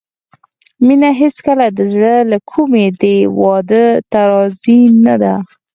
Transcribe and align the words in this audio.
مينه 0.85 1.09
هېڅکله 1.21 1.65
د 1.77 1.79
زړه 1.91 2.15
له 2.31 2.37
کومې 2.51 2.85
دې 3.01 3.17
واده 3.39 3.85
ته 4.11 4.19
راضي 4.31 4.79
نه 5.05 5.15
ده 5.21 5.33